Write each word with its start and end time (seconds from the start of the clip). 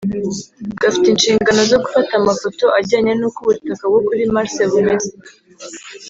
gafite 0.81 1.07
inshingano 1.09 1.59
zo 1.71 1.77
gufata 1.83 2.11
amafoto 2.21 2.65
ajyanye 2.79 3.13
n’uko 3.17 3.37
ubutaka 3.41 3.83
bwo 3.89 4.01
kuri 4.07 4.23
Mars 4.33 4.55
bumeze 4.71 5.11